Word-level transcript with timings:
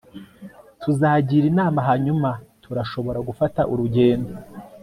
Tuzagira 0.81 1.45
inama 1.51 1.79
hanyuma 1.87 2.29
turashobora 2.63 3.19
gufata 3.27 3.61
urugendo 3.71 4.31